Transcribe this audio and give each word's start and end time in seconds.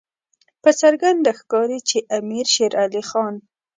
په 0.63 0.69
څرګنده 0.81 1.31
ښکاري 1.39 1.79
چې 1.89 1.97
امیر 2.17 2.45
شېر 2.53 2.71
علي 2.83 3.03
خان. 3.09 3.35